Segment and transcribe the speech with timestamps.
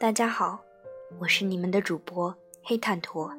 [0.00, 0.60] 大家好，
[1.20, 3.32] 我是你们的主播黑炭驼，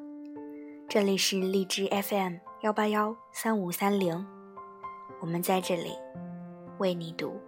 [0.88, 4.26] 这里是荔枝 FM 幺八幺三五三零，
[5.20, 5.92] 我们在这里
[6.78, 7.38] 为你读。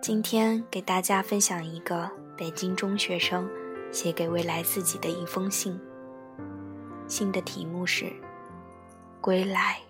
[0.00, 3.50] 今天给大家分享一个北京中学生
[3.90, 5.78] 写给未来自己的一封信，
[7.08, 8.04] 信的题目是
[9.20, 9.80] 《归来》。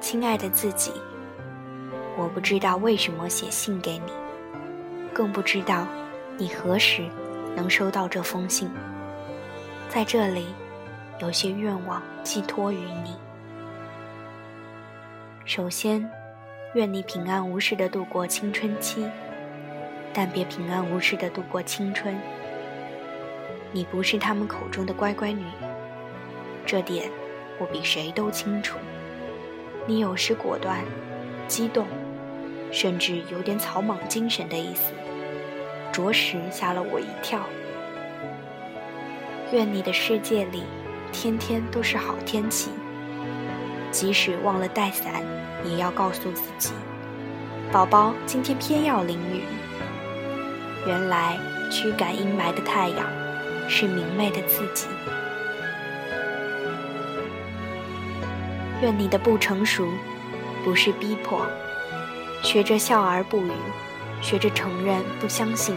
[0.00, 0.92] 亲爱的自己，
[2.16, 4.12] 我不知道为什么写信给你，
[5.12, 5.86] 更不知道
[6.36, 7.02] 你何时
[7.56, 8.70] 能收到这封信。
[9.88, 10.46] 在这里，
[11.20, 13.16] 有些愿望寄托于你。
[15.44, 16.08] 首先，
[16.74, 19.04] 愿你平安无事的度过青春期，
[20.12, 22.16] 但别平安无事的度过青春。
[23.72, 25.44] 你不是他们口中的乖乖女，
[26.64, 27.10] 这点
[27.58, 28.78] 我比谁都清楚。
[29.88, 30.84] 你有时果断、
[31.46, 31.86] 激动，
[32.70, 34.92] 甚至有点草莽精神的意思，
[35.90, 37.40] 着实吓了我一跳。
[39.50, 40.64] 愿你的世界里
[41.10, 42.70] 天天都是好天气，
[43.90, 45.24] 即使忘了带伞，
[45.64, 46.74] 也要告诉自己
[47.72, 49.40] ：“宝宝，今天偏要淋雨。”
[50.86, 51.38] 原来
[51.70, 53.06] 驱赶阴霾的太阳
[53.70, 54.86] 是明媚的自己。
[58.80, 59.88] 愿你的不成熟，
[60.64, 61.44] 不是逼迫，
[62.42, 63.50] 学着笑而不语，
[64.22, 65.76] 学着承认不相信，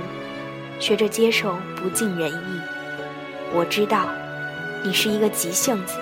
[0.79, 2.61] 学着接受不尽人意。
[3.53, 4.07] 我知道，
[4.83, 5.95] 你是一个急性子，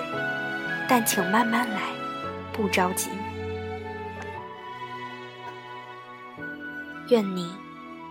[0.86, 1.80] 但请慢慢来，
[2.52, 3.08] 不着急。
[7.08, 7.50] 愿你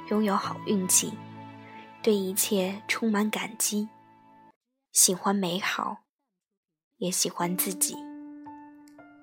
[0.10, 1.14] 拥有好运气，
[2.02, 3.88] 对一切充满感激，
[4.92, 5.98] 喜欢美好，
[6.98, 8.09] 也喜欢自己。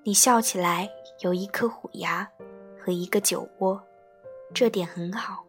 [0.07, 2.25] 你笑起来有一颗虎牙
[2.79, 3.77] 和一个酒窝，
[4.53, 5.43] 这点很好。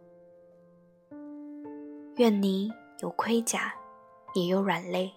[2.17, 3.73] 愿你有盔甲，
[4.35, 5.13] 也有软肋，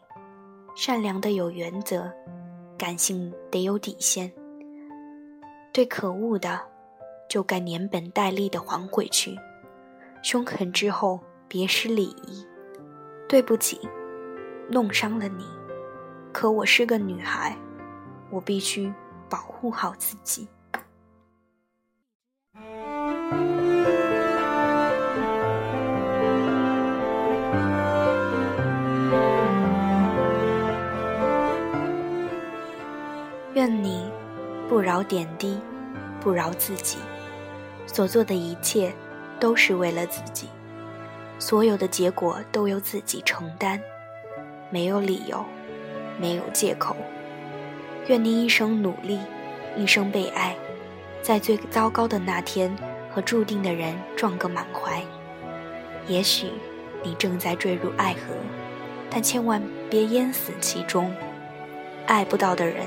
[0.75, 2.07] 善良的有原则，
[2.78, 4.31] 感性得有底线。
[5.73, 6.62] 对可恶的，
[7.28, 9.35] 就该连本带利的还回去。
[10.22, 12.46] 凶狠之后别失礼仪。
[13.28, 13.79] 对不起，
[14.69, 15.47] 弄伤了你。
[16.31, 17.58] 可我是个女孩，
[18.29, 18.94] 我必须。
[19.31, 20.46] 保护好自己。
[33.53, 34.12] 愿你
[34.68, 35.58] 不饶点滴，
[36.20, 36.97] 不饶自己，
[37.88, 38.94] 所做的一切
[39.40, 40.50] 都是为了自己，
[41.40, 43.80] 所有的结果都由自己承担，
[44.70, 45.46] 没有理由，
[46.20, 46.97] 没有借口。
[48.12, 49.18] 愿你一生努力，
[49.78, 50.54] 一生被爱，
[51.22, 52.70] 在最糟糕的那天
[53.10, 55.02] 和注定的人撞个满怀。
[56.08, 56.48] 也许
[57.02, 58.36] 你正在坠入爱河，
[59.10, 61.10] 但千万别淹死其中。
[62.06, 62.86] 爱不到的人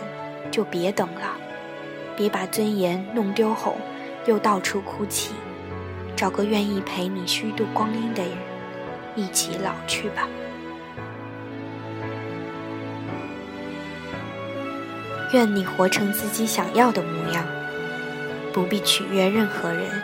[0.51, 1.35] 就别等了，
[2.15, 3.79] 别把尊严弄丢后
[4.27, 5.33] 又到处哭泣。
[6.15, 8.37] 找个愿意陪你虚度光阴的人，
[9.17, 10.29] 一起老去吧。
[15.35, 17.45] 愿你活成自己想要的模样，
[18.53, 20.01] 不必取悦任何人，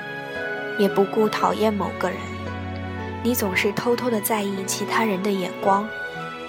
[0.77, 2.19] 也不顾讨厌某个人。
[3.23, 5.89] 你总是偷偷的在意其他人的眼光，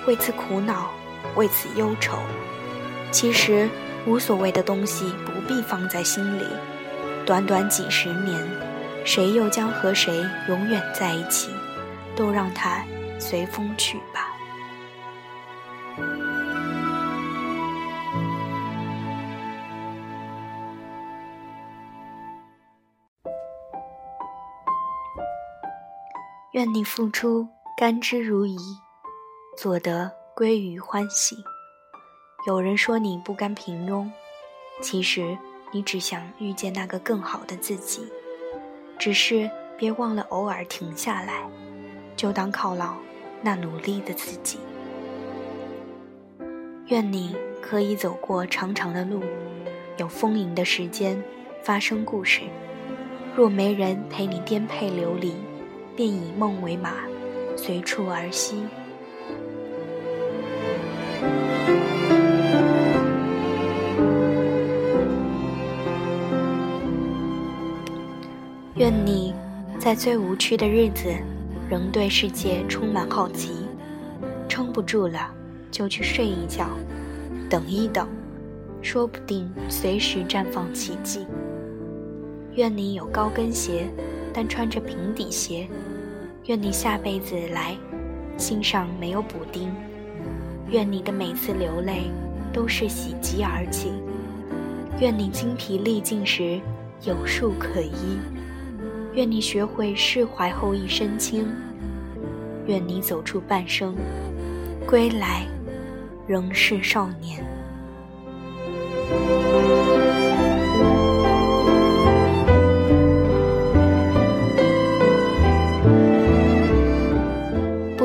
[0.07, 0.89] 为此苦恼，
[1.35, 2.17] 为此忧愁。
[3.11, 3.69] 其实
[4.07, 6.43] 无所谓的东西不必放在心里。
[7.23, 8.35] 短短几十年，
[9.05, 11.51] 谁又将和谁永远在一起？
[12.15, 12.83] 都让它
[13.19, 14.20] 随风去吧。
[26.53, 28.59] 愿你付出甘之如饴，
[29.55, 31.37] 所得归于欢喜。
[32.45, 34.11] 有人说你不甘平庸，
[34.81, 35.37] 其实
[35.71, 38.05] 你只想遇见那个更好的自己。
[38.99, 41.49] 只是别忘了偶尔停下来，
[42.17, 42.95] 就当犒劳
[43.41, 44.59] 那努力的自己。
[46.87, 49.23] 愿你可以走过长长的路，
[49.95, 51.23] 有丰盈的时间，
[51.63, 52.41] 发生故事。
[53.37, 55.33] 若没人陪你颠沛流离。
[55.95, 56.93] 便以梦为马，
[57.55, 58.55] 随处而息。
[68.75, 69.35] 愿你
[69.77, 71.13] 在最无趣的日子，
[71.69, 73.51] 仍对世界充满好奇。
[74.49, 75.31] 撑不住了，
[75.69, 76.67] 就去睡一觉，
[77.49, 78.07] 等一等，
[78.81, 81.27] 说不定随时绽放奇迹。
[82.55, 83.87] 愿你有高跟鞋，
[84.33, 85.67] 但穿着平底鞋。
[86.45, 87.75] 愿你下辈子来，
[88.37, 89.71] 心上没有补丁。
[90.69, 92.03] 愿你的每次流泪
[92.51, 93.91] 都是喜极而泣。
[94.99, 96.59] 愿你精疲力尽时
[97.03, 98.17] 有树可依。
[99.13, 101.47] 愿你学会释怀后一身轻。
[102.67, 103.95] 愿你走出半生，
[104.87, 105.45] 归来
[106.27, 107.43] 仍是少年。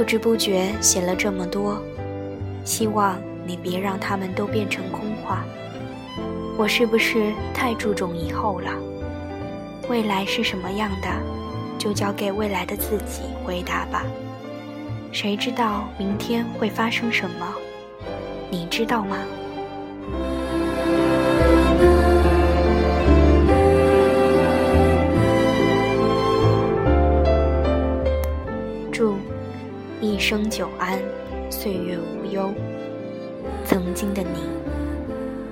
[0.07, 1.83] 不知不觉写了这么多，
[2.65, 5.45] 希望你别让他们都变成空话。
[6.57, 8.71] 我是不是太注重以后了？
[9.89, 11.09] 未来是什么样的，
[11.77, 14.05] 就交给未来的自己回答吧。
[15.11, 17.53] 谁知道明天会发生什么？
[18.49, 19.17] 你知道吗？
[30.29, 30.99] 生久安，
[31.49, 32.53] 岁月无忧。
[33.65, 34.41] 曾经的你，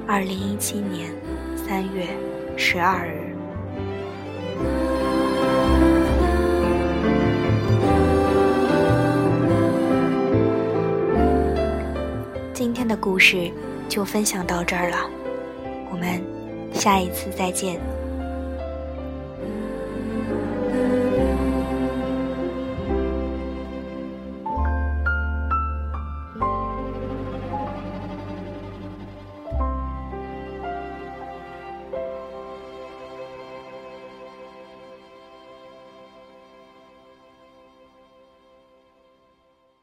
[0.04, 1.12] 二零一七年
[1.56, 2.08] 三月
[2.56, 3.36] 十二日。
[12.52, 13.48] 今天的故事
[13.88, 15.08] 就分享到这儿了，
[15.92, 16.20] 我们
[16.72, 17.78] 下一次再见。